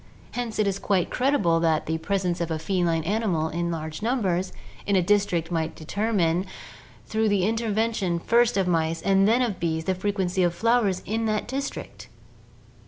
[0.31, 4.51] Hence it is quite credible that the presence of a feline animal in large numbers
[4.87, 6.47] in a district might determine,
[7.05, 11.03] through the inter vention first of mice and then of bees, the frequency of flowers
[11.05, 12.07] in that district